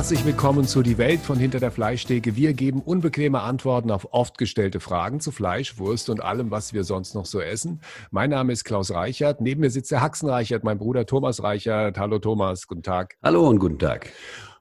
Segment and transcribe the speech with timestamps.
[0.00, 2.34] Herzlich willkommen zu Die Welt von Hinter der Fleischtheke.
[2.34, 6.84] Wir geben unbequeme Antworten auf oft gestellte Fragen zu Fleisch, Wurst und allem, was wir
[6.84, 7.82] sonst noch so essen.
[8.10, 9.42] Mein Name ist Klaus Reichert.
[9.42, 11.98] Neben mir sitzt der Haxen Reichert, mein Bruder Thomas Reichert.
[11.98, 13.18] Hallo Thomas, guten Tag.
[13.22, 14.10] Hallo und guten Tag.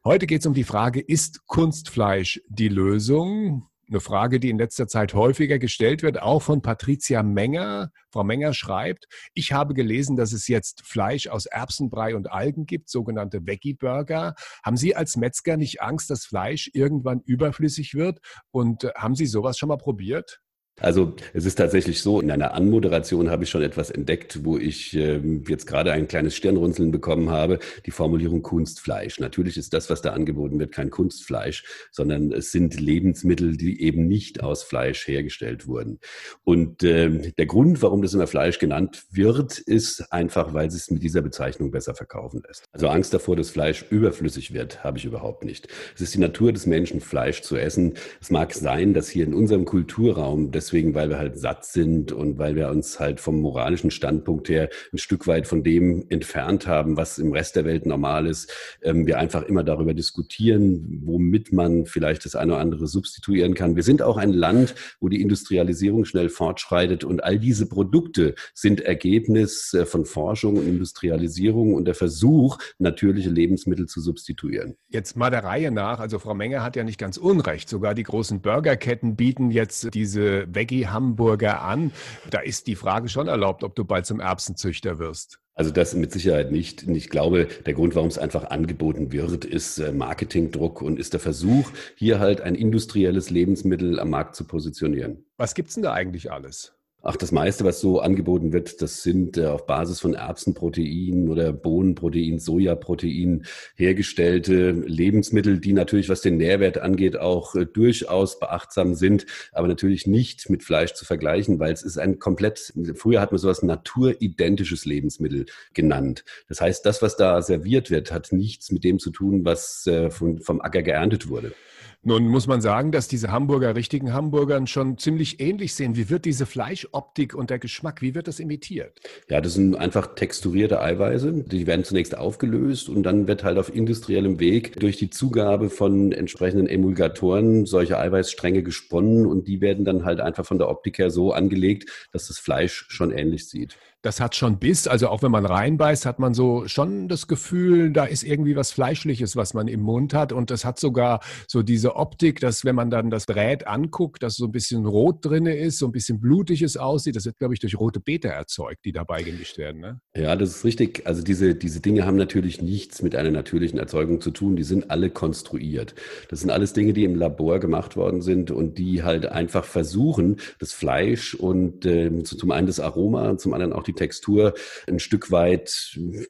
[0.04, 3.69] Heute geht es um die Frage, ist Kunstfleisch die Lösung?
[3.90, 7.90] Eine Frage, die in letzter Zeit häufiger gestellt wird, auch von Patricia Menger.
[8.12, 12.90] Frau Menger schreibt, ich habe gelesen, dass es jetzt Fleisch aus Erbsenbrei und Algen gibt,
[12.90, 14.36] sogenannte Veggie-Burger.
[14.64, 18.20] Haben Sie als Metzger nicht Angst, dass Fleisch irgendwann überflüssig wird?
[18.52, 20.40] Und äh, haben Sie sowas schon mal probiert?
[20.80, 24.96] Also es ist tatsächlich so, in einer Anmoderation habe ich schon etwas entdeckt, wo ich
[24.96, 29.20] äh, jetzt gerade ein kleines Stirnrunzeln bekommen habe, die Formulierung Kunstfleisch.
[29.20, 34.08] Natürlich ist das, was da angeboten wird, kein Kunstfleisch, sondern es sind Lebensmittel, die eben
[34.08, 36.00] nicht aus Fleisch hergestellt wurden.
[36.44, 41.04] Und äh, der Grund, warum das immer Fleisch genannt wird, ist einfach, weil es mit
[41.04, 42.66] dieser Bezeichnung besser verkaufen lässt.
[42.72, 45.68] Also Angst davor, dass Fleisch überflüssig wird, habe ich überhaupt nicht.
[45.96, 47.96] Es ist die Natur des Menschen, Fleisch zu essen.
[48.22, 52.12] Es mag sein, dass hier in unserem Kulturraum das deswegen, weil wir halt satt sind
[52.12, 56.68] und weil wir uns halt vom moralischen Standpunkt her ein Stück weit von dem entfernt
[56.68, 58.54] haben, was im Rest der Welt normal ist.
[58.84, 63.76] Ähm, wir einfach immer darüber diskutieren, womit man vielleicht das eine oder andere substituieren kann.
[63.76, 68.82] Wir sind auch ein Land, wo die Industrialisierung schnell fortschreitet und all diese Produkte sind
[68.82, 74.76] Ergebnis äh, von Forschung und Industrialisierung und der Versuch, natürliche Lebensmittel zu substituieren.
[74.90, 76.00] Jetzt mal der Reihe nach.
[76.00, 77.70] Also Frau Menger hat ja nicht ganz unrecht.
[77.70, 81.92] Sogar die großen Burgerketten bieten jetzt diese Veggie-Hamburger an.
[82.30, 85.40] Da ist die Frage schon erlaubt, ob du bald zum Erbsenzüchter wirst.
[85.56, 86.86] Also das mit Sicherheit nicht.
[86.88, 91.14] Und ich glaube, der Grund, warum es einfach angeboten wird, ist äh, Marketingdruck und ist
[91.14, 95.26] der Versuch, hier halt ein industrielles Lebensmittel am Markt zu positionieren.
[95.38, 96.79] Was gibt's denn da eigentlich alles?
[97.02, 101.54] Ach, das meiste, was so angeboten wird, das sind äh, auf Basis von Erbsenprotein oder
[101.54, 109.26] Bohnenprotein, Sojaprotein hergestellte Lebensmittel, die natürlich, was den Nährwert angeht, auch äh, durchaus beachtsam sind,
[109.54, 113.40] aber natürlich nicht mit Fleisch zu vergleichen, weil es ist ein komplett, früher hat man
[113.40, 116.26] sowas naturidentisches Lebensmittel genannt.
[116.50, 120.12] Das heißt, das, was da serviert wird, hat nichts mit dem zu tun, was äh,
[120.12, 121.54] von, vom Acker geerntet wurde.
[122.02, 125.98] Nun muss man sagen, dass diese Hamburger richtigen Hamburgern schon ziemlich ähnlich sehen.
[125.98, 129.02] Wie wird diese Fleischoptik und der Geschmack, wie wird das imitiert?
[129.28, 131.44] Ja, das sind einfach texturierte Eiweiße.
[131.44, 136.14] Die werden zunächst aufgelöst und dann wird halt auf industriellem Weg durch die Zugabe von
[136.14, 141.10] entsprechenden Emulgatoren solche Eiweißstränge gesponnen und die werden dann halt einfach von der Optik her
[141.10, 144.88] so angelegt, dass das Fleisch schon ähnlich sieht das hat schon Biss.
[144.88, 148.72] Also auch wenn man reinbeißt, hat man so schon das Gefühl, da ist irgendwie was
[148.72, 150.32] Fleischliches, was man im Mund hat.
[150.32, 154.36] Und das hat sogar so diese Optik, dass wenn man dann das Brät anguckt, dass
[154.36, 157.16] so ein bisschen rot drinne ist, so ein bisschen blutiges aussieht.
[157.16, 159.82] Das wird, glaube ich, durch rote Beete erzeugt, die dabei gemischt werden.
[159.82, 160.00] Ne?
[160.16, 161.06] Ja, das ist richtig.
[161.06, 164.56] Also diese, diese Dinge haben natürlich nichts mit einer natürlichen Erzeugung zu tun.
[164.56, 165.94] Die sind alle konstruiert.
[166.30, 170.38] Das sind alles Dinge, die im Labor gemacht worden sind und die halt einfach versuchen,
[170.60, 174.54] das Fleisch und äh, zum einen das Aroma, zum anderen auch die Textur
[174.88, 175.70] ein Stück weit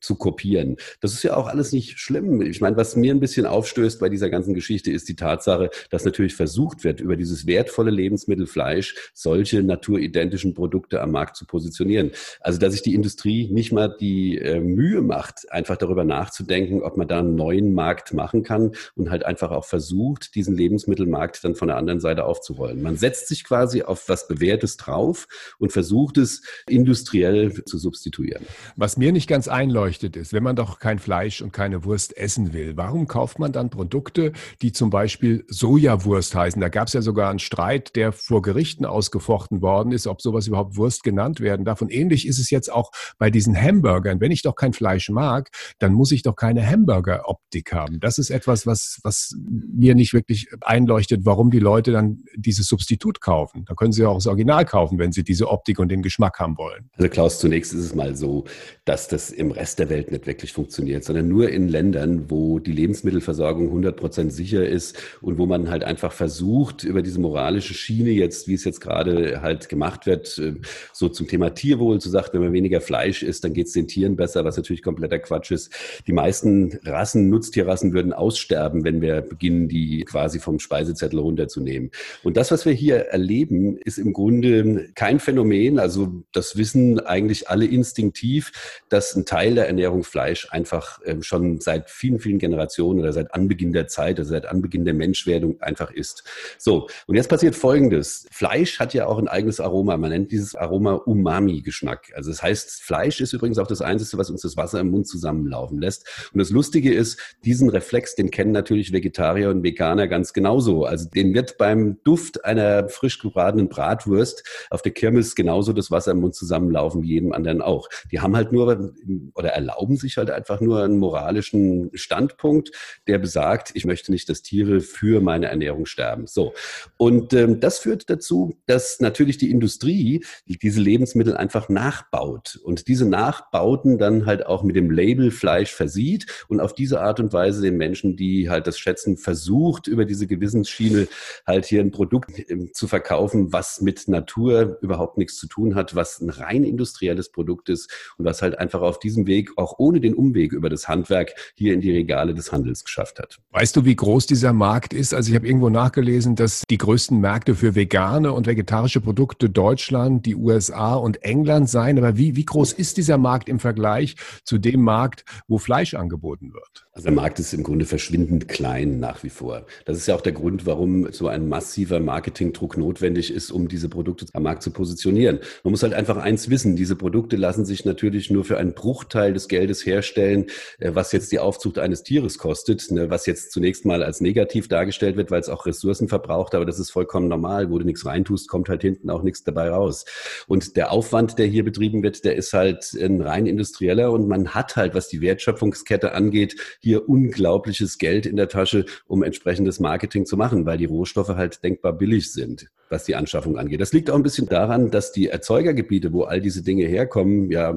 [0.02, 0.78] zu kopieren.
[1.02, 2.42] Das ist ja auch alles nicht schlimm.
[2.42, 6.06] Ich meine, was mir ein bisschen aufstößt bei dieser ganzen Geschichte ist die Tatsache, dass
[6.06, 12.12] natürlich versucht wird, über dieses wertvolle Lebensmittel Fleisch solche naturidentischen Produkte am Markt zu positionieren.
[12.40, 16.97] Also, dass sich die Industrie nicht mal die äh, Mühe macht, einfach darüber nachzudenken, ob
[16.97, 21.56] man da einen neuen Markt machen kann und halt einfach auch versucht, diesen Lebensmittelmarkt dann
[21.56, 22.81] von der anderen Seite aufzurollen.
[22.81, 25.28] Man setzt sich quasi auf was Bewährtes drauf
[25.58, 28.45] und versucht es industriell zu substituieren.
[28.75, 32.53] Was mir nicht ganz einleuchtet ist, wenn man doch kein Fleisch und keine Wurst essen
[32.53, 36.61] will, warum kauft man dann Produkte, die zum Beispiel Sojawurst heißen?
[36.61, 40.47] Da gab es ja sogar einen Streit, der vor Gerichten ausgefochten worden ist, ob sowas
[40.47, 41.81] überhaupt Wurst genannt werden darf.
[41.81, 44.21] Und ähnlich ist es jetzt auch bei diesen Hamburgern.
[44.21, 45.49] Wenn ich doch kein Fleisch mag,
[45.79, 47.99] dann muss ich doch keine Hamburger-Optik haben.
[47.99, 53.21] Das ist etwas, was, was mir nicht wirklich einleuchtet, warum die Leute dann dieses Substitut
[53.21, 53.66] kaufen.
[53.67, 56.39] Da können sie ja auch das Original kaufen, wenn sie diese Optik und den Geschmack
[56.39, 56.89] haben wollen.
[56.93, 58.46] Also Klaus, zunächst ist es mal so,
[58.85, 62.72] dass das im Rest der Welt nicht wirklich funktioniert, sondern nur in Ländern, wo die
[62.72, 68.11] Lebensmittelversorgung 100 Prozent sicher ist und wo man halt einfach versucht, über diese moralische Schiene
[68.11, 70.55] jetzt, wie es jetzt gerade halt gemacht wird, äh,
[70.91, 73.87] so zum Thema Tierwohl zu sagen, wenn man weniger Fleisch isst, dann geht es den
[73.87, 75.72] Tieren besser, was natürlich kompletter Quatsch ist.
[76.08, 81.91] Die meisten Rassen, Nutztierrassen würden aussterben, wenn wir beginnen, die quasi vom Speisezettel runterzunehmen.
[82.23, 87.28] Und das, was wir hier erleben, ist im Grunde kein Phänomen, also das wissen eigentlich
[87.29, 92.40] eigentlich alle instinktiv, dass ein Teil der Ernährung Fleisch einfach ähm, schon seit vielen, vielen
[92.40, 96.23] Generationen oder seit Anbeginn der Zeit, also seit Anbeginn der Menschwerdung einfach ist.
[96.58, 98.26] So, und jetzt passiert Folgendes.
[98.31, 99.96] Fleisch hat ja auch ein eigenes Aroma.
[99.97, 102.11] Man nennt dieses Aroma Umami-Geschmack.
[102.16, 105.08] Also das heißt, Fleisch ist übrigens auch das Einzige, was uns das Wasser im Mund
[105.08, 106.05] zusammenlaufen lässt.
[106.34, 110.85] Und das Lustige ist, diesen Reflex, den kennen natürlich Vegetarier und Veganer ganz genauso.
[110.85, 116.11] Also den wird beim Duft einer frisch gebratenen Bratwurst auf der Kirmes genauso das Wasser
[116.11, 117.89] im Mund zusammenlaufen wie jedem anderen auch.
[118.11, 118.93] Die haben halt nur
[119.35, 122.71] oder erlauben sich halt einfach nur einen moralischen Standpunkt,
[123.07, 126.27] der besagt, ich möchte nicht, dass Tiere für meine Ernährung sterben.
[126.27, 126.53] So.
[126.97, 133.07] Und ähm, das führt dazu, dass natürlich die Industrie diese Lebensmittel einfach nachbaut und diese
[133.07, 137.61] Nachbauten dann halt auch mit dem Label Fleisch versieht und auf diese Art und Weise
[137.61, 141.07] den Menschen, die halt das schätzen, versucht, über diese Gewissensschiene
[141.45, 145.95] halt hier ein Produkt ähm, zu verkaufen, was mit Natur überhaupt nichts zu tun hat,
[145.95, 150.00] was ein rein industrielles Produkt ist und was halt einfach auf diesem Weg, auch ohne
[150.00, 153.40] den Umweg über das Handwerk, hier in die Regale des Handels geschafft hat.
[153.52, 155.14] Weißt du, wie groß dieser Markt ist?
[155.14, 160.26] Also ich habe irgendwo nachgelesen, dass die größten Märkte für vegane und vegetarische Produkte Deutschland,
[160.26, 161.97] die USA und England seien.
[161.97, 166.53] Aber wie, wie groß ist dieser Markt im Vergleich zu dem Markt, wo Fleisch angeboten
[166.53, 166.85] wird?
[166.94, 169.66] Also der Markt ist im Grunde verschwindend klein nach wie vor.
[169.85, 173.88] Das ist ja auch der Grund, warum so ein massiver Marketingdruck notwendig ist, um diese
[173.88, 175.40] Produkte am Markt zu positionieren.
[175.64, 179.34] Man muss halt einfach eins wissen, diese Produkte lassen sich natürlich nur für einen Bruchteil
[179.34, 180.46] des Geldes herstellen,
[180.78, 184.67] äh, was jetzt die Aufzucht eines Tieres kostet, ne, was jetzt zunächst mal als negativ
[184.67, 187.72] dargestellt wird, weil es auch Ressourcen verbraucht, aber das ist vollkommen normal.
[187.72, 190.05] Wo du nichts reintust, kommt halt hinten auch nichts dabei raus.
[190.47, 194.49] Und der Aufwand, der hier betrieben wird, der ist halt ein rein industrieller und man
[194.53, 200.25] hat halt, was die Wertschöpfungskette angeht, hier unglaubliches Geld in der Tasche, um entsprechendes Marketing
[200.25, 203.82] zu machen, weil die Rohstoffe halt denkbar billig sind was die Anschaffung angeht.
[203.82, 207.76] Das liegt auch ein bisschen daran, dass die Erzeugergebiete, wo all diese Dinge herkommen, ja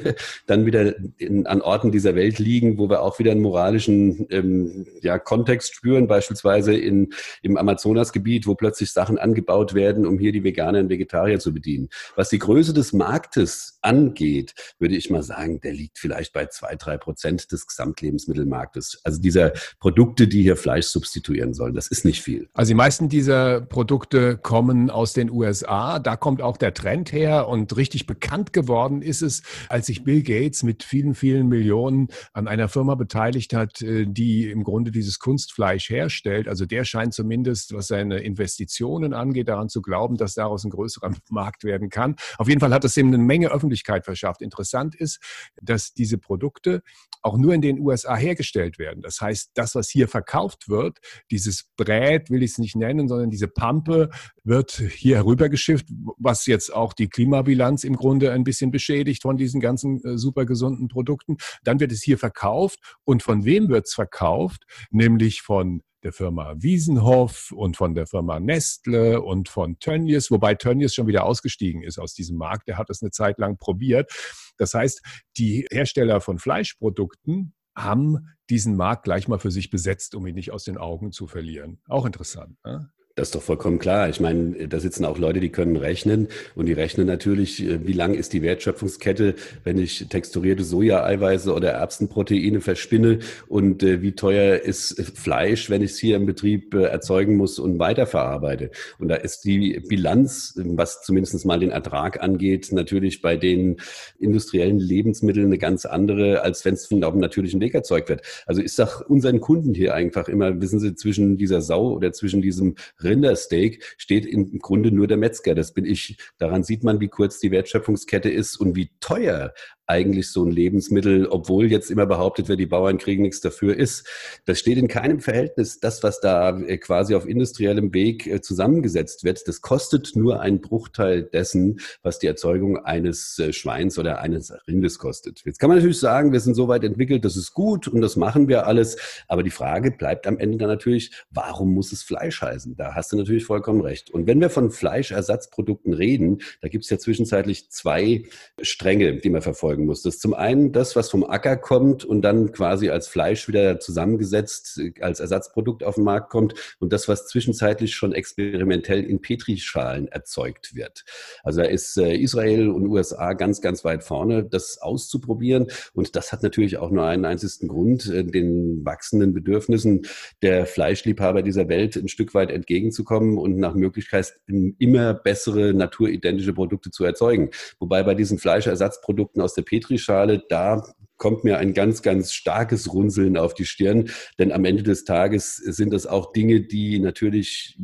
[0.46, 4.86] dann wieder in, an Orten dieser Welt liegen, wo wir auch wieder einen moralischen ähm,
[5.02, 7.12] ja, Kontext spüren, beispielsweise in,
[7.42, 11.88] im Amazonasgebiet, wo plötzlich Sachen angebaut werden, um hier die Veganer und Vegetarier zu bedienen.
[12.16, 16.76] Was die Größe des Marktes angeht, würde ich mal sagen, der liegt vielleicht bei zwei,
[16.76, 19.00] drei Prozent des Gesamtlebensmittelmarktes.
[19.04, 22.48] Also dieser Produkte, die hier Fleisch substituieren sollen, das ist nicht viel.
[22.54, 25.98] Also die meisten dieser Produkte kommen kommen aus den USA.
[25.98, 30.22] Da kommt auch der Trend her und richtig bekannt geworden ist es, als sich Bill
[30.22, 35.18] Gates mit vielen, vielen Millionen an einer Firma beteiligt hat, äh, die im Grunde dieses
[35.18, 36.46] Kunstfleisch herstellt.
[36.46, 41.10] Also der scheint zumindest, was seine Investitionen angeht, daran zu glauben, dass daraus ein größerer
[41.30, 42.14] Markt werden kann.
[42.38, 44.40] Auf jeden Fall hat das ihm eine Menge Öffentlichkeit verschafft.
[44.40, 45.18] Interessant ist,
[45.60, 46.84] dass diese Produkte
[47.24, 49.02] auch nur in den USA hergestellt werden.
[49.02, 50.98] Das heißt, das, was hier verkauft wird,
[51.30, 54.10] dieses Brät, will ich es nicht nennen, sondern diese Pampe,
[54.44, 55.86] wird hier herübergeschifft,
[56.18, 60.44] was jetzt auch die Klimabilanz im Grunde ein bisschen beschädigt von diesen ganzen äh, super
[60.44, 61.38] gesunden Produkten.
[61.62, 62.78] Dann wird es hier verkauft.
[63.04, 64.64] Und von wem wird es verkauft?
[64.90, 70.94] Nämlich von der Firma Wiesenhoff und von der Firma Nestle und von Tönnies, wobei Tönnies
[70.94, 72.68] schon wieder ausgestiegen ist aus diesem Markt.
[72.68, 74.12] Der hat es eine Zeit lang probiert.
[74.58, 75.02] Das heißt,
[75.38, 80.52] die Hersteller von Fleischprodukten haben diesen Markt gleich mal für sich besetzt, um ihn nicht
[80.52, 81.80] aus den Augen zu verlieren.
[81.88, 82.56] Auch interessant.
[82.64, 82.90] Ne?
[83.16, 84.08] Das ist doch vollkommen klar.
[84.08, 86.26] Ich meine, da sitzen auch Leute, die können rechnen
[86.56, 91.70] und die rechnen natürlich, äh, wie lang ist die Wertschöpfungskette, wenn ich texturierte Sojaeiweiße oder
[91.70, 96.86] Erbsenproteine verspinne und äh, wie teuer ist Fleisch, wenn ich es hier im Betrieb äh,
[96.86, 98.72] erzeugen muss und weiterverarbeite.
[98.98, 103.76] Und da ist die Bilanz, was zumindest mal den Ertrag angeht, natürlich bei den
[104.18, 108.22] industriellen Lebensmitteln eine ganz andere, als wenn es auf dem natürlichen Weg erzeugt wird.
[108.46, 112.42] Also ich sage unseren Kunden hier einfach immer, wissen Sie, zwischen dieser Sau oder zwischen
[112.42, 115.54] diesem Rindersteak steht im Grunde nur der Metzger.
[115.54, 116.16] Das bin ich.
[116.38, 119.52] Daran sieht man, wie kurz die Wertschöpfungskette ist und wie teuer
[119.86, 124.06] eigentlich so ein Lebensmittel, obwohl jetzt immer behauptet wird, die Bauern kriegen nichts dafür, ist.
[124.46, 125.78] Das steht in keinem Verhältnis.
[125.78, 130.60] Das, was da äh, quasi auf industriellem Weg äh, zusammengesetzt wird, das kostet nur einen
[130.60, 135.42] Bruchteil dessen, was die Erzeugung eines äh, Schweins oder eines Rindes kostet.
[135.44, 138.16] Jetzt kann man natürlich sagen, wir sind so weit entwickelt, das ist gut und das
[138.16, 138.96] machen wir alles.
[139.28, 142.74] Aber die Frage bleibt am Ende dann natürlich, warum muss es Fleisch heißen?
[142.76, 144.10] Da hast du natürlich vollkommen recht.
[144.10, 148.24] Und wenn wir von Fleischersatzprodukten reden, da gibt es ja zwischenzeitlich zwei
[148.62, 150.02] Stränge, die man verfolgt erzeugen muss.
[150.02, 153.80] Das ist zum einen das, was vom Acker kommt und dann quasi als Fleisch wieder
[153.80, 160.08] zusammengesetzt als Ersatzprodukt auf den Markt kommt und das, was zwischenzeitlich schon experimentell in Petrischalen
[160.08, 161.04] erzeugt wird.
[161.42, 165.68] Also da ist äh, Israel und USA ganz, ganz weit vorne, das auszuprobieren.
[165.92, 170.06] Und das hat natürlich auch nur einen einzigen Grund, äh, den wachsenden Bedürfnissen
[170.42, 176.90] der Fleischliebhaber dieser Welt ein Stück weit entgegenzukommen und nach Möglichkeit immer bessere naturidentische Produkte
[176.90, 177.50] zu erzeugen.
[177.78, 180.82] Wobei bei diesen Fleischersatzprodukten aus der Petrischale, da
[181.16, 185.56] kommt mir ein ganz, ganz starkes Runzeln auf die Stirn, denn am Ende des Tages
[185.56, 187.78] sind das auch Dinge, die natürlich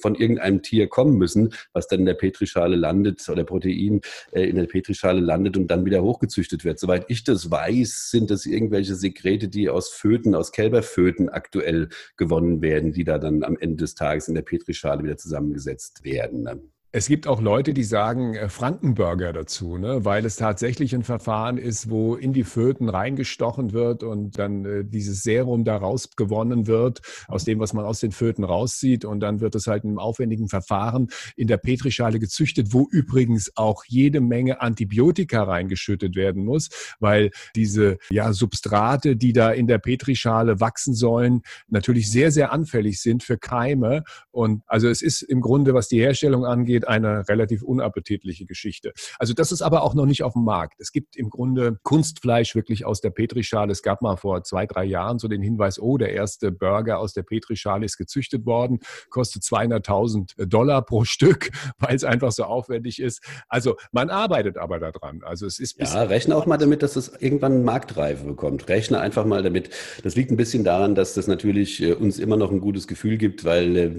[0.00, 4.00] von irgendeinem Tier kommen müssen, was dann in der Petrischale landet oder Protein
[4.32, 6.78] äh, in der Petrischale landet und dann wieder hochgezüchtet wird.
[6.78, 12.62] Soweit ich das weiß, sind das irgendwelche Sekrete, die aus Föten, aus Kälberföten aktuell gewonnen
[12.62, 16.72] werden, die da dann am Ende des Tages in der Petrischale wieder zusammengesetzt werden.
[16.90, 20.06] Es gibt auch Leute, die sagen äh, Frankenburger dazu, ne?
[20.06, 24.84] weil es tatsächlich ein Verfahren ist, wo in die Föten reingestochen wird und dann äh,
[24.86, 29.04] dieses Serum daraus gewonnen wird, aus dem, was man aus den Föten rauszieht.
[29.04, 33.52] Und dann wird es halt in einem aufwendigen Verfahren in der Petrischale gezüchtet, wo übrigens
[33.54, 39.78] auch jede Menge Antibiotika reingeschüttet werden muss, weil diese ja, Substrate, die da in der
[39.78, 44.04] Petrischale wachsen sollen, natürlich sehr, sehr anfällig sind für Keime.
[44.30, 48.92] Und also es ist im Grunde, was die Herstellung angeht, angeht, eine relativ unappetitliche Geschichte.
[49.18, 50.80] Also das ist aber auch noch nicht auf dem Markt.
[50.80, 53.72] Es gibt im Grunde Kunstfleisch wirklich aus der Petrischale.
[53.72, 57.12] Es gab mal vor zwei, drei Jahren so den Hinweis, oh, der erste Burger aus
[57.12, 58.80] der Petrischale ist gezüchtet worden,
[59.10, 63.22] kostet 200.000 Dollar pro Stück, weil es einfach so aufwendig ist.
[63.48, 65.20] Also man arbeitet aber daran.
[65.22, 68.68] Also es ist ja, rechne auch mal damit, dass es irgendwann Marktreife bekommt.
[68.68, 69.70] Rechne einfach mal damit.
[70.02, 73.18] Das liegt ein bisschen daran, dass das natürlich äh, uns immer noch ein gutes Gefühl
[73.18, 73.90] gibt, weil äh,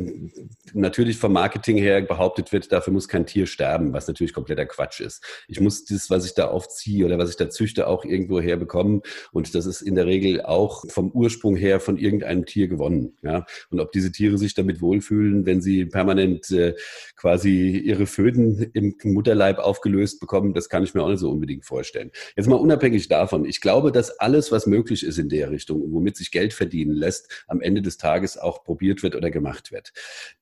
[0.73, 5.01] natürlich vom Marketing her behauptet wird, dafür muss kein Tier sterben, was natürlich kompletter Quatsch
[5.01, 5.23] ist.
[5.47, 9.01] Ich muss das, was ich da aufziehe oder was ich da züchte, auch irgendwo herbekommen.
[9.31, 13.17] Und das ist in der Regel auch vom Ursprung her von irgendeinem Tier gewonnen.
[13.21, 13.45] Ja?
[13.69, 16.75] Und ob diese Tiere sich damit wohlfühlen, wenn sie permanent äh,
[17.15, 21.65] quasi ihre Föten im Mutterleib aufgelöst bekommen, das kann ich mir auch nicht so unbedingt
[21.65, 22.11] vorstellen.
[22.35, 23.45] Jetzt mal unabhängig davon.
[23.45, 27.45] Ich glaube, dass alles, was möglich ist in der Richtung, womit sich Geld verdienen lässt,
[27.47, 29.91] am Ende des Tages auch probiert wird oder gemacht wird.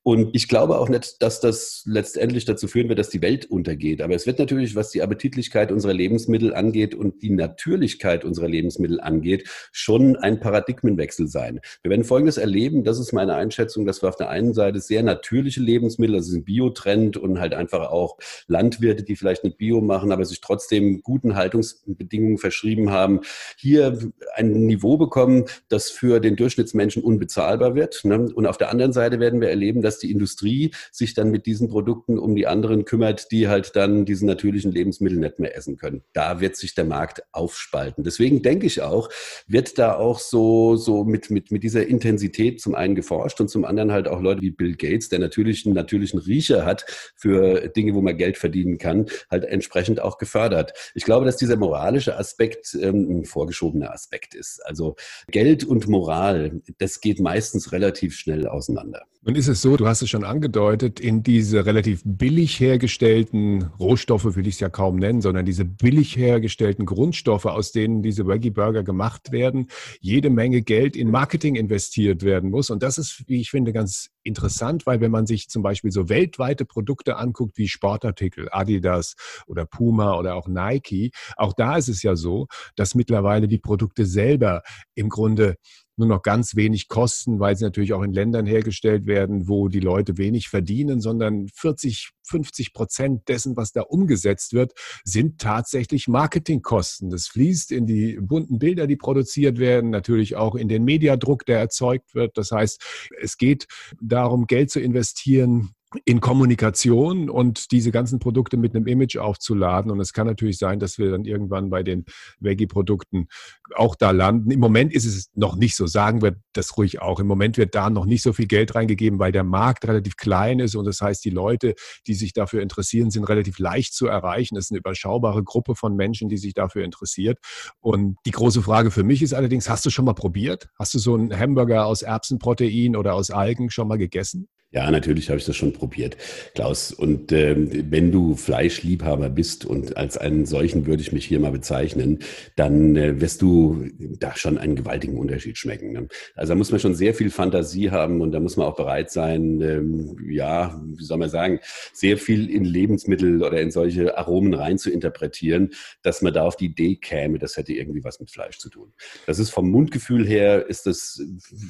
[0.02, 3.46] Und ich glaube auch nicht, dass das letztendlich letztendlich dazu führen wird, dass die Welt
[3.46, 4.02] untergeht.
[4.02, 9.00] Aber es wird natürlich, was die Appetitlichkeit unserer Lebensmittel angeht und die Natürlichkeit unserer Lebensmittel
[9.00, 11.60] angeht, schon ein Paradigmenwechsel sein.
[11.82, 15.04] Wir werden Folgendes erleben, das ist meine Einschätzung, dass wir auf der einen Seite sehr
[15.04, 20.10] natürliche Lebensmittel, also ein Biotrend und halt einfach auch Landwirte, die vielleicht nicht Bio machen,
[20.10, 23.20] aber sich trotzdem guten Haltungsbedingungen verschrieben haben,
[23.56, 23.96] hier
[24.34, 28.04] ein Niveau bekommen, das für den Durchschnittsmenschen unbezahlbar wird.
[28.04, 28.28] Ne?
[28.34, 31.68] Und auf der anderen Seite werden wir erleben, dass die Industrie sich dann mit diesen
[31.68, 35.76] Produkten Produkten um die anderen kümmert, die halt dann diese natürlichen Lebensmittel nicht mehr essen
[35.76, 36.02] können.
[36.12, 38.04] Da wird sich der Markt aufspalten.
[38.04, 39.08] Deswegen denke ich auch,
[39.46, 43.64] wird da auch so, so mit, mit, mit dieser Intensität zum einen geforscht und zum
[43.64, 46.86] anderen halt auch Leute wie Bill Gates, der natürlich einen natürlichen Riecher hat
[47.16, 50.72] für Dinge, wo man Geld verdienen kann, halt entsprechend auch gefördert.
[50.94, 54.64] Ich glaube, dass dieser moralische Aspekt ähm, ein vorgeschobener Aspekt ist.
[54.64, 54.96] Also
[55.30, 59.02] Geld und Moral, das geht meistens relativ schnell auseinander.
[59.28, 64.24] Und ist es so, du hast es schon angedeutet, in diese relativ billig hergestellten Rohstoffe
[64.36, 68.48] will ich es ja kaum nennen, sondern diese billig hergestellten Grundstoffe, aus denen diese Veggie
[68.48, 69.66] Burger gemacht werden,
[70.00, 72.70] jede Menge Geld in Marketing investiert werden muss.
[72.70, 76.08] Und das ist, wie ich finde, ganz interessant, weil wenn man sich zum Beispiel so
[76.08, 79.14] weltweite Produkte anguckt wie Sportartikel, Adidas
[79.46, 84.06] oder Puma oder auch Nike, auch da ist es ja so, dass mittlerweile die Produkte
[84.06, 84.62] selber
[84.94, 85.56] im Grunde
[85.98, 89.80] nur noch ganz wenig kosten, weil sie natürlich auch in Ländern hergestellt werden, wo die
[89.80, 94.72] Leute wenig verdienen, sondern 40, 50 Prozent dessen, was da umgesetzt wird,
[95.04, 97.10] sind tatsächlich Marketingkosten.
[97.10, 101.58] Das fließt in die bunten Bilder, die produziert werden, natürlich auch in den Mediadruck, der
[101.58, 102.36] erzeugt wird.
[102.36, 103.66] Das heißt, es geht
[104.00, 109.90] darum, Geld zu investieren, in Kommunikation und diese ganzen Produkte mit einem Image aufzuladen.
[109.90, 112.04] Und es kann natürlich sein, dass wir dann irgendwann bei den
[112.40, 113.28] Veggie-Produkten
[113.74, 114.50] auch da landen.
[114.50, 117.20] Im Moment ist es noch nicht so, sagen wir das ruhig auch.
[117.20, 120.60] Im Moment wird da noch nicht so viel Geld reingegeben, weil der Markt relativ klein
[120.60, 121.74] ist und das heißt, die Leute,
[122.06, 124.56] die sich dafür interessieren, sind relativ leicht zu erreichen.
[124.56, 127.38] Es ist eine überschaubare Gruppe von Menschen, die sich dafür interessiert.
[127.80, 130.68] Und die große Frage für mich ist allerdings, hast du schon mal probiert?
[130.78, 134.48] Hast du so einen Hamburger aus Erbsenprotein oder aus Algen schon mal gegessen?
[134.70, 136.18] Ja, natürlich habe ich das schon probiert,
[136.54, 136.92] Klaus.
[136.92, 141.52] Und ähm, wenn du Fleischliebhaber bist und als einen solchen würde ich mich hier mal
[141.52, 142.18] bezeichnen,
[142.54, 143.86] dann äh, wirst du
[144.18, 145.92] da schon einen gewaltigen Unterschied schmecken.
[145.92, 146.08] Ne?
[146.34, 149.10] Also da muss man schon sehr viel Fantasie haben und da muss man auch bereit
[149.10, 151.60] sein, ähm, ja, wie soll man sagen,
[151.94, 155.70] sehr viel in Lebensmittel oder in solche Aromen rein zu interpretieren,
[156.02, 158.92] dass man da auf die Idee käme, das hätte irgendwie was mit Fleisch zu tun.
[159.26, 161.22] Das ist vom Mundgefühl her, ist das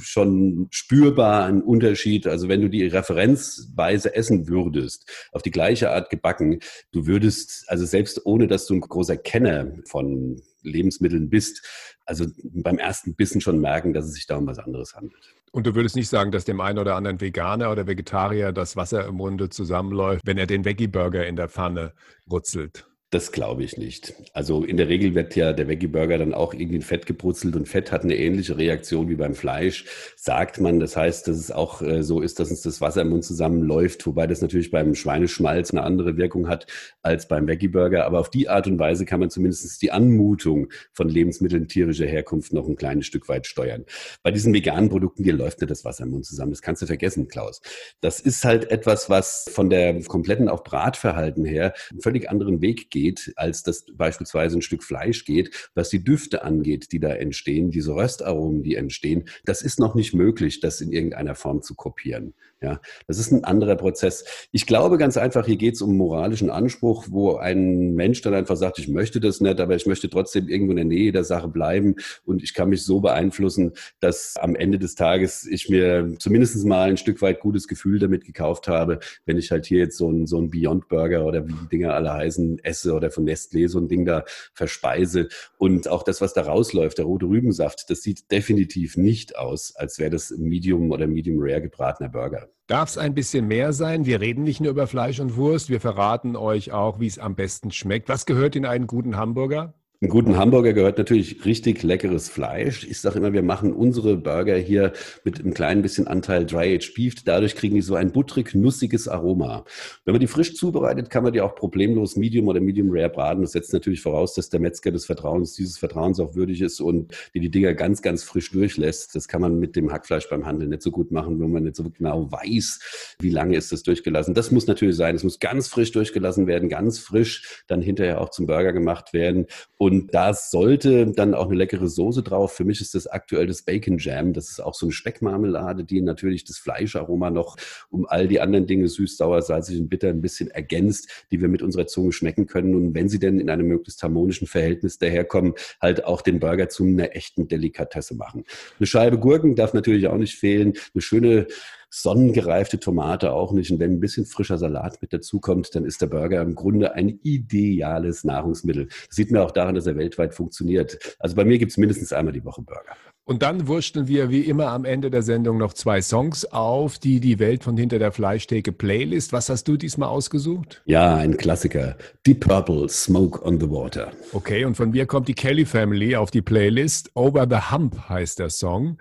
[0.03, 2.27] schon spürbar ein Unterschied.
[2.27, 6.61] Also wenn du die Referenzweise essen würdest, auf die gleiche Art gebacken,
[6.93, 11.67] du würdest, also selbst ohne, dass du ein großer Kenner von Lebensmitteln bist,
[12.05, 15.35] also beim ersten Bissen schon merken, dass es sich da um was anderes handelt.
[15.53, 19.07] Und du würdest nicht sagen, dass dem einen oder anderen Veganer oder Vegetarier das Wasser
[19.07, 21.95] im Munde zusammenläuft, wenn er den Veggie-Burger in der Pfanne
[22.31, 22.87] rutzelt?
[23.11, 24.13] Das glaube ich nicht.
[24.35, 27.67] Also in der Regel wird ja der Veggie-Burger dann auch irgendwie in Fett gebrutzelt und
[27.67, 30.79] Fett hat eine ähnliche Reaktion wie beim Fleisch, sagt man.
[30.79, 34.07] Das heißt, dass es auch äh, so ist, dass uns das Wasser im Mund zusammenläuft,
[34.07, 36.67] wobei das natürlich beim Schweineschmalz eine andere Wirkung hat
[37.01, 38.05] als beim Veggie-Burger.
[38.05, 42.53] Aber auf die Art und Weise kann man zumindest die Anmutung von Lebensmitteln tierischer Herkunft
[42.53, 43.87] noch ein kleines Stück weit steuern.
[44.23, 46.51] Bei diesen veganen Produkten, hier läuft nicht das Wasser im Mund zusammen.
[46.51, 47.63] Das kannst du vergessen, Klaus.
[48.03, 52.91] Das ist halt etwas, was von der kompletten auch Bratverhalten her einen völlig anderen Weg
[52.91, 57.11] geht geht, als das beispielsweise ein Stück Fleisch geht, was die Düfte angeht, die da
[57.11, 61.75] entstehen, diese Röstaromen, die entstehen, das ist noch nicht möglich, das in irgendeiner Form zu
[61.75, 62.35] kopieren.
[62.61, 64.25] Ja, das ist ein anderer Prozess.
[64.51, 68.57] Ich glaube ganz einfach, hier geht es um moralischen Anspruch, wo ein Mensch dann einfach
[68.57, 71.47] sagt, ich möchte das nicht, aber ich möchte trotzdem irgendwo in der Nähe der Sache
[71.47, 76.67] bleiben und ich kann mich so beeinflussen, dass am Ende des Tages ich mir zumindest
[76.67, 80.11] mal ein Stück weit gutes Gefühl damit gekauft habe, wenn ich halt hier jetzt so
[80.11, 83.69] ein, so ein Beyond Burger oder wie die Dinger alle heißen, esse oder von Nestlé
[83.69, 85.29] so ein Ding da verspeise.
[85.59, 89.99] Und auch das, was da rausläuft, der rote Rübensaft, das sieht definitiv nicht aus, als
[89.99, 92.49] wäre das Medium oder Medium Rare gebratener Burger.
[92.67, 94.05] Darf es ein bisschen mehr sein?
[94.05, 97.35] Wir reden nicht nur über Fleisch und Wurst, wir verraten euch auch, wie es am
[97.35, 98.09] besten schmeckt.
[98.09, 99.75] Was gehört in einen guten Hamburger?
[100.01, 102.87] Einen guten Hamburger gehört natürlich richtig leckeres Fleisch.
[102.89, 104.93] Ich sage immer, wir machen unsere Burger hier
[105.25, 107.25] mit einem kleinen bisschen Anteil Dry-Aged Beef.
[107.25, 109.65] Dadurch kriegen die so ein butterig, nussiges Aroma.
[110.05, 113.43] Wenn man die frisch zubereitet, kann man die auch problemlos Medium oder Medium Rare braten.
[113.43, 117.13] Das setzt natürlich voraus, dass der Metzger des Vertrauens dieses Vertrauens auch würdig ist und
[117.35, 119.17] die die Dinger ganz, ganz frisch durchlässt.
[119.17, 121.75] Das kann man mit dem Hackfleisch beim Handel nicht so gut machen, wenn man nicht
[121.75, 124.33] so genau weiß, wie lange ist das durchgelassen.
[124.33, 125.17] Das muss natürlich sein.
[125.17, 129.47] Es muss ganz frisch durchgelassen werden, ganz frisch dann hinterher auch zum Burger gemacht werden.
[129.77, 132.53] Und und da sollte dann auch eine leckere Soße drauf.
[132.53, 134.35] Für mich ist das aktuell das Bacon Jam.
[134.35, 137.57] Das ist auch so eine Speckmarmelade, die natürlich das Fleischaroma noch
[137.89, 141.49] um all die anderen Dinge süß, sauer, salzig und bitter ein bisschen ergänzt, die wir
[141.49, 142.75] mit unserer Zunge schmecken können.
[142.75, 146.85] Und wenn sie denn in einem möglichst harmonischen Verhältnis daherkommen, halt auch den Burger zu
[146.85, 148.45] einer echten Delikatesse machen.
[148.79, 150.75] Eine Scheibe Gurken darf natürlich auch nicht fehlen.
[150.95, 151.47] Eine schöne
[151.91, 153.71] sonnengereifte Tomate auch nicht.
[153.71, 157.19] Und wenn ein bisschen frischer Salat mit dazukommt, dann ist der Burger im Grunde ein
[157.23, 158.87] ideales Nahrungsmittel.
[158.87, 161.17] Das sieht man auch daran, dass er weltweit funktioniert.
[161.19, 162.97] Also bei mir gibt es mindestens einmal die Woche Burger.
[163.29, 167.21] Und dann wursteln wir wie immer am Ende der Sendung noch zwei Songs auf, die
[167.21, 169.35] die Welt von hinter der Fleischtheke Playlist.
[169.35, 170.81] Was hast du diesmal ausgesucht?
[170.87, 171.99] Ja, ein Klassiker.
[172.27, 174.13] Deep Purple, Smoke on the Water.
[174.33, 177.11] Okay, und von mir kommt die Kelly Family auf die Playlist.
[177.13, 178.97] Over the Hump heißt der Song.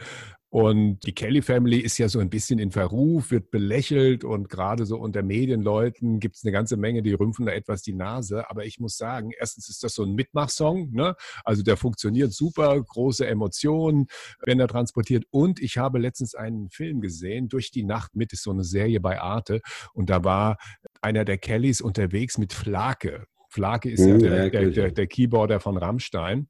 [0.50, 4.86] Und die Kelly Family ist ja so ein bisschen in Verruf, wird belächelt und gerade
[4.86, 8.50] so unter Medienleuten gibt es eine ganze Menge, die rümpfen da etwas die Nase.
[8.50, 11.16] Aber ich muss sagen, erstens ist das so ein Mitmachsong, ne?
[11.44, 14.08] Also der funktioniert super, große Emotionen,
[14.46, 15.26] wenn er transportiert.
[15.32, 19.02] Und ich habe letztens einen Film gesehen, Durch die Nacht mit ist so eine Serie
[19.02, 19.62] bei Arte.
[19.94, 20.58] Und da war
[21.02, 23.26] einer der Kellys unterwegs mit Flake.
[23.50, 26.48] Flake ist ja, mhm, der, der, der, der Keyboarder von Rammstein.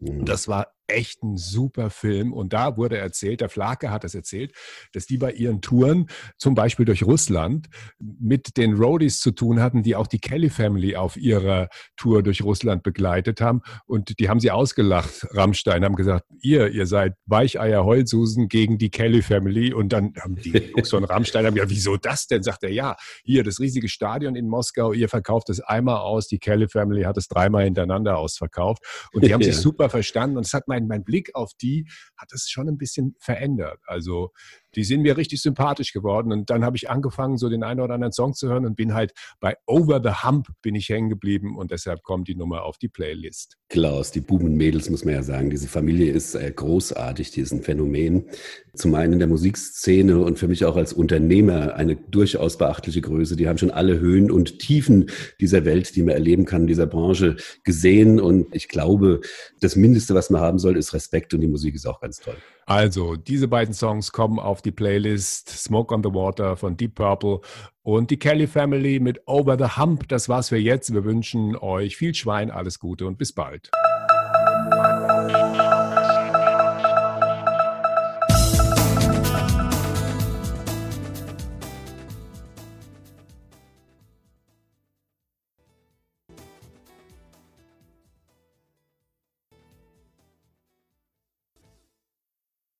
[0.00, 0.24] Mhm.
[0.24, 2.32] Das war echt ein super Film.
[2.32, 4.52] Und da wurde erzählt, der Flake hat es erzählt,
[4.92, 6.06] dass die bei ihren Touren,
[6.38, 7.68] zum Beispiel durch Russland,
[7.98, 12.42] mit den Roadies zu tun hatten, die auch die Kelly Family auf ihrer Tour durch
[12.42, 13.62] Russland begleitet haben.
[13.86, 18.90] Und die haben sie ausgelacht, Rammstein, haben gesagt, ihr, ihr seid Weicheier Heulsusen gegen die
[18.90, 19.72] Kelly Family.
[19.72, 22.42] Und dann haben die Jungs von Rammstein haben gesagt, wieso das denn?
[22.42, 26.38] Sagt er, ja, hier das riesige Stadion in Moskau, ihr verkauft es einmal aus, die
[26.38, 28.82] Kelly Family hat es dreimal hintereinander ausverkauft.
[29.12, 30.36] Und die haben sich super verstanden.
[30.36, 33.80] Und es hat mein, mein Blick auf die hat es schon ein bisschen verändert.
[33.86, 34.32] Also
[34.76, 36.32] die sind mir richtig sympathisch geworden.
[36.32, 38.94] Und dann habe ich angefangen, so den einen oder anderen Song zu hören und bin
[38.94, 42.78] halt bei Over the Hump bin ich hängen geblieben und deshalb kommt die Nummer auf
[42.78, 43.56] die Playlist.
[43.68, 47.62] Klaus, die Buben und Mädels muss man ja sagen, diese Familie ist äh, großartig, diesen
[47.62, 48.26] Phänomen.
[48.74, 53.36] Zum einen in der Musikszene und für mich auch als Unternehmer eine durchaus beachtliche Größe.
[53.36, 55.10] Die haben schon alle Höhen und Tiefen
[55.40, 58.20] dieser Welt, die man erleben kann, dieser Branche gesehen.
[58.20, 59.20] Und ich glaube,
[59.60, 62.36] das Mindeste, was man haben soll, ist Respekt und die Musik ist auch ganz toll.
[62.66, 67.40] Also, diese beiden Songs kommen auf die Playlist Smoke on the Water von Deep Purple
[67.82, 70.08] und die Kelly Family mit Over the Hump.
[70.08, 70.92] Das war's für jetzt.
[70.92, 73.70] Wir wünschen euch viel Schwein, alles Gute und bis bald.